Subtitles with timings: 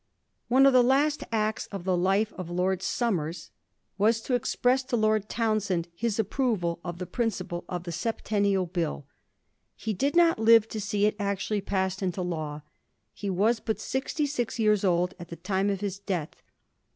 [0.47, 3.51] One of the last acts of the life of Lord Somers
[3.99, 9.05] was to express to Lord Townshend his approval of the principle of the Septennial Bill.
[9.75, 12.63] He did not live to see it actually passed into law.
[13.13, 16.41] He was but sixty six years old at the time of his death.